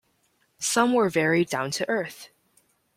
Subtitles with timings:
[0.57, 2.29] Some were very down-to-earth.